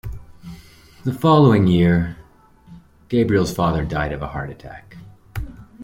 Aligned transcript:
The 1.03 1.13
following 1.13 1.67
year, 1.67 2.17
Gabriel's 3.09 3.53
father 3.53 3.85
died 3.85 4.11
of 4.13 4.23
a 4.23 4.29
heart 4.29 4.49
attack. 4.49 4.97